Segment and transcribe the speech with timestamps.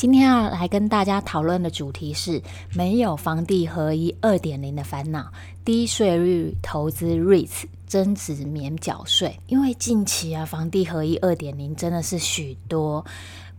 [0.00, 2.40] 今天要来跟大家讨论的主题是
[2.74, 5.30] 没有房地合一二点零的烦恼，
[5.62, 9.38] 低税率投资 REITs 增值免缴税。
[9.46, 13.04] 因为近期啊，房地合一二点零真的是许多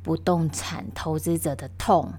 [0.01, 2.11] 不动产投资者的痛，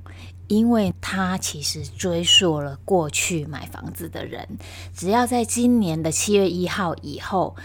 [0.47, 4.47] 因为它其实追溯了过去买房子的人，
[4.95, 7.57] 只要在今年的七月一号以后，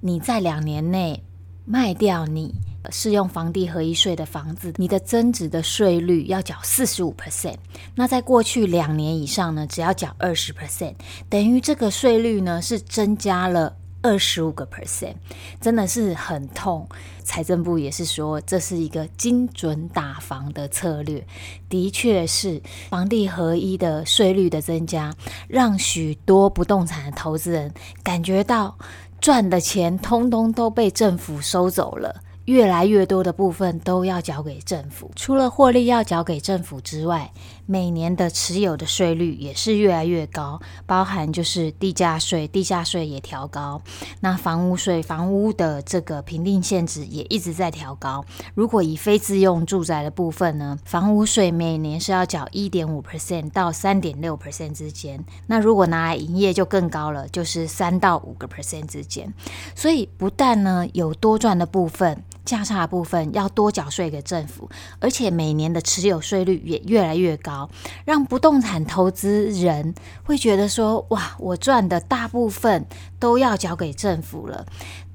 [0.00, 1.24] 你在两年内
[1.64, 2.54] 卖掉你。
[2.90, 7.56] 适用房地合一税的房子，你的增值的税率要缴四十五 percent。
[7.94, 10.94] 那在过去两年以上呢，只要缴二十 percent，
[11.28, 15.14] 等于这个税率呢是增加了二十五个 percent，
[15.60, 16.86] 真的是很痛。
[17.22, 21.26] 财政部也是说，这是一个精准打房的策略，
[21.70, 25.14] 的确是房地合一的税率的增加，
[25.48, 28.76] 让许多不动产的投资人感觉到
[29.22, 32.22] 赚的钱通通都被政府收走了。
[32.46, 37.32] 越来越多的部分都要缴给政府，除了获利要缴给政府之外，
[37.64, 43.80] 每年的持有的税率也是越来越高，包含就是地价税，地价税也调高，
[44.20, 48.22] 那房屋税，房屋的这个评定限值也一直在调高。
[48.54, 59.32] 如果以非自用住宅的部分呢，房屋税每年是要缴一点五 percent 到三点六 percent 之间，那如果拿来营业就更高了，就是三到五个 percent 之间。
[59.74, 62.22] 所以不但呢有多赚的部分。
[62.44, 64.68] 价差的部分要多缴税给政府，
[65.00, 67.68] 而且每年的持有税率也越来越高，
[68.04, 72.86] 让不动产投资人会觉得说：哇，我赚的大部分
[73.18, 74.66] 都要缴给政府了。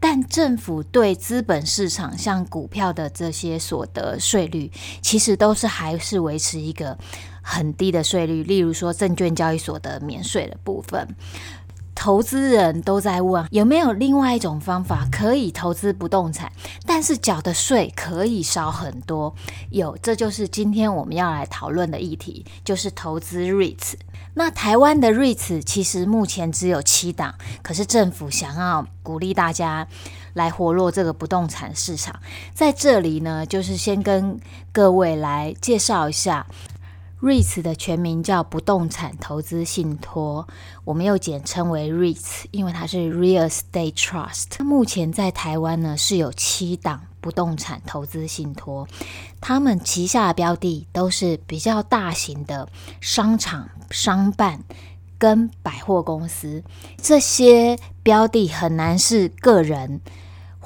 [0.01, 4.71] 但政府对资本市场像股票的这些所得税率，
[5.01, 6.97] 其实都是还是维持一个
[7.41, 11.05] 很低的税率，例如说证券交易所得免税的部分。
[11.99, 16.49] 投资人都在问，有没有另外一种方法可以投资不动产，
[16.85, 19.35] 但是缴的税可以少很多？
[19.69, 23.95] 有，这就是今天我们要来讨论的议题，就是投资 REITs。
[24.35, 29.85] 那台湾的 REITs 其实目前只有七档，可是政府想要鼓励大家
[30.35, 32.17] 来活络这个不动产市场，
[32.53, 34.39] 在这里呢，就是先跟
[34.71, 36.47] 各位来介绍一下。
[37.21, 40.47] REITs 的全名叫不动产投资信托，
[40.85, 44.63] 我们又简称为 REITs，因为它是 Real Estate Trust。
[44.63, 48.87] 目前在台湾呢是有七档不动产投资信托，
[49.41, 52.69] 他们旗下的标的都是比较大型的
[53.01, 54.63] 商场、商办
[55.17, 56.63] 跟百货公司，
[57.01, 59.99] 这些标的很难是个人。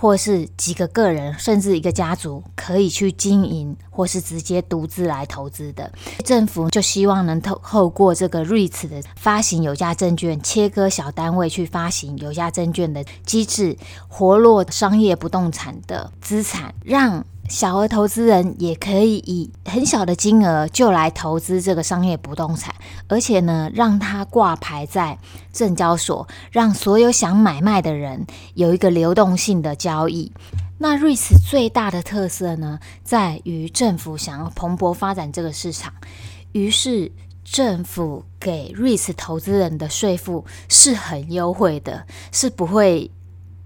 [0.04, 5.90] 或是几个个人，甚至一个家族可以去经营，或是直接独自来投资的。
[6.26, 13.78] 政府就希望能透透过这个 REITs 的发行有价证券，切割小单位去发行有价证券的机制，
[14.10, 17.26] 活络商业不动产的资产，让。
[17.54, 22.74] 小额投资人也可以以很小的金额就来投资这个商业不动产，
[23.08, 25.20] 而且呢，让它挂牌在
[25.52, 28.26] 证交所，让所有想买卖的人
[28.56, 30.32] 有一个流动性的交易。
[30.80, 35.94] 那 REITs 最大的特色呢，在于政府想要蓬勃发展这个市场，
[36.54, 37.12] 于是
[37.44, 43.12] 政府给 REITs 投资人的税负是很优惠的，是不会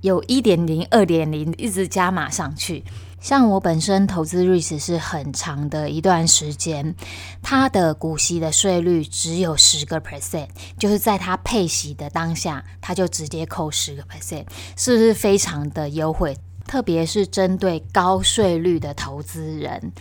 [0.01, 2.83] 有一点零、二点零一直加码上去。
[3.19, 6.95] 像我本身投资 REITs 是很长的一段时间，
[7.41, 10.47] 它的股息的税率只有十个 percent，
[10.78, 14.45] 就是在它配息的当下，它就直接扣十个 percent，
[14.75, 16.38] 是不是非常的优惠？
[16.66, 19.91] 特别是针对高税率的投资人。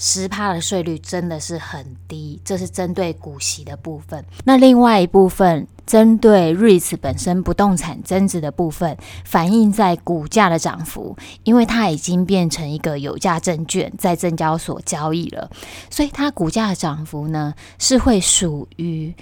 [0.00, 4.24] 十趴的税率真的是很低，这是针对股息的部分。
[4.44, 15.50] 那另外一部分，针对 REITs 本身不动产增值的部分，反映在股价的涨幅，因为它已经变成一个有价证券，在证交所交易了，
[15.90, 19.12] 所以它股价的涨幅呢，是会属于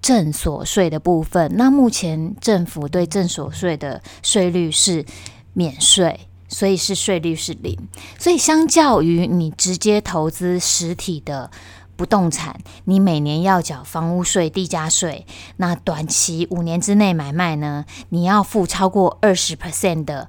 [0.00, 1.52] 证所税的部分。
[1.54, 5.04] 那目前政府对证所税的税率是
[5.52, 6.18] 免税。
[6.54, 7.76] 所以是税率是零，
[8.16, 11.50] 所以相较于你直接投资实体的
[11.96, 20.28] 不动产，你每年要缴房屋税、地价税，那短期五年之内买卖呢，你要付超过二十 percent 的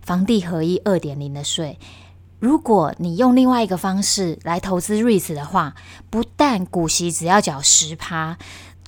[0.00, 1.78] 房地合一二点零的税。
[2.40, 5.76] 如果你用另外一个方式来投资 REITs 的话，
[6.10, 8.36] 不但股息只要缴十趴，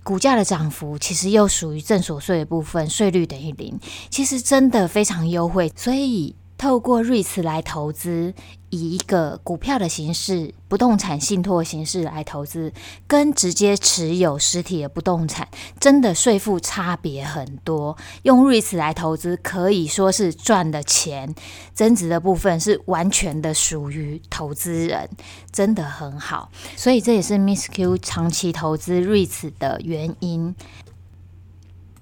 [0.03, 3.79] 股价的涨幅其实又属于正所税的部分，税率等于零，
[4.11, 5.73] 其实真的非常优惠。
[5.77, 6.35] 所以
[6.65, 8.33] 透过 REITs 来投资。
[8.71, 12.73] 以一个股票的形式、不动产信托形式来投资，
[13.07, 15.47] 跟直接持有实体的不动产，
[15.79, 17.97] 真的税负差别很多。
[18.23, 21.33] 用 REITs 来投资，可以说是赚的钱，
[21.73, 25.09] 增值的部分是完全的属于投资人，
[25.53, 26.51] 真的很好。
[26.75, 30.57] 所以这也是 Miss Q 长期投资 REITs 的原因。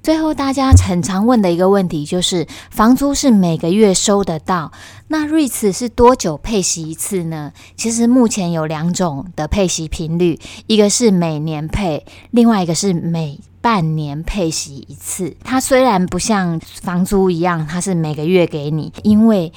[0.03, 4.73] 最后，大家很常问的一个问题就是，房租是每个月收得到，
[5.07, 7.53] 那 REITs 是多久配息一次呢？
[7.77, 15.37] 其实目前有两种的配息频率，一个是每年配，另外一个是每半年配息一次。
[15.45, 19.53] 它虽然不像房租一样，它是每个月给你，因为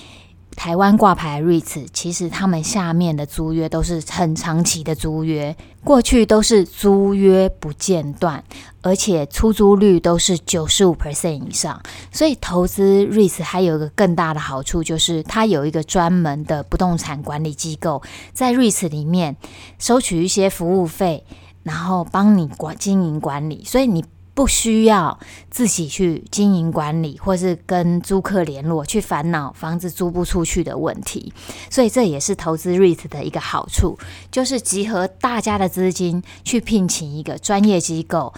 [0.56, 8.44] 台湾挂牌 REITs，其实他们下面的租约都是很长期的租约，过去都是租约不间断，
[8.82, 11.80] 而且出租率都是九十五 percent 以上。
[12.12, 18.02] 所以投资 REITs 还有一个更大的好处，就是它有一个专门的不动产管理机构，
[18.34, 19.36] 在 REITs 里面
[19.78, 21.26] 收取一些服务费，
[21.64, 24.04] 然后帮你管经营管理，所以你。
[24.36, 25.18] 不需要
[25.50, 31.34] 自己去经营管理，或是跟租客联络，去烦恼房子租不出去的问题。
[31.72, 33.98] 所以这也是投资 REIT 的一个好处，
[34.30, 38.34] 就是集合大家的资金去聘请一个专业机构。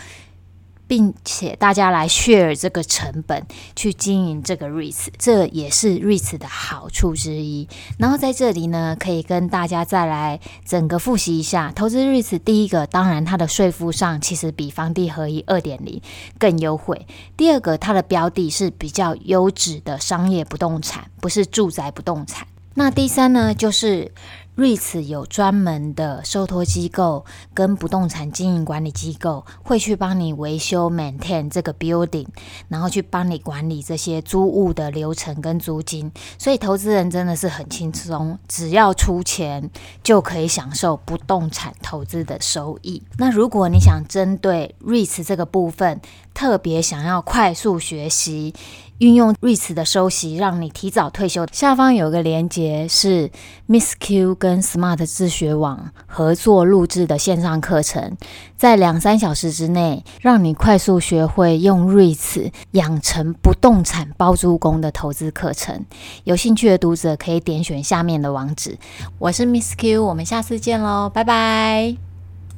[0.87, 3.45] 并且大家来 share 这个成本
[3.75, 7.67] 去经营这个 REITs，这也是 REITs 的好处之一。
[7.99, 16.01] 然后在这里呢，可以跟大家再来整个复习一下，投资 REITs，第一个当然它的税负上其实比房地合一二点零
[16.39, 17.05] 更优惠。
[17.35, 22.47] 第二个，它的标的是比较优质的商业不动产，不是住宅不动产。
[22.75, 24.11] 那第三呢，就是。
[24.57, 27.23] REITs 有专门的受托机构
[27.53, 32.25] 跟不动产经营管理机构，会去帮你维修 maintain 这个 building，
[32.67, 39.69] 然后去帮你管理这些租务的流程跟租金，所以投资人真的是很轻松，只要出钱
[40.01, 43.03] 就可以享受不动产投资的收益。
[43.19, 46.01] 那如果你想针对 REITs 这个部分，
[46.37, 48.53] 特别想要快速学习。
[48.99, 51.45] 运用 REITs 的收息，让你提早退休。
[51.51, 53.29] 下方有个连接，是
[53.67, 58.17] Miss Q 跟 Smart 自学网合作录制的线上课程，
[58.55, 65.85] 在两三小时之内，让你快速学会用 REITs 养成不动产包租公的投资课程。
[66.23, 68.79] 有兴趣的读者可以点选下面的网址。
[69.19, 72.06] 我是 Miss Q，我们下次见喽，拜拜。